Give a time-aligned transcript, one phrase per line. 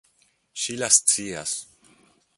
[0.61, 1.55] Ŝila scias.